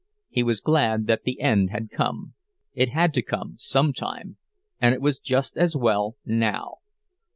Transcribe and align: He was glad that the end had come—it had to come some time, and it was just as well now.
He 0.29 0.41
was 0.41 0.61
glad 0.61 1.05
that 1.05 1.25
the 1.25 1.39
end 1.41 1.69
had 1.69 1.91
come—it 1.91 2.89
had 2.89 3.13
to 3.13 3.21
come 3.21 3.53
some 3.59 3.93
time, 3.93 4.37
and 4.79 4.95
it 4.95 4.99
was 5.01 5.19
just 5.19 5.55
as 5.57 5.75
well 5.75 6.15
now. 6.25 6.77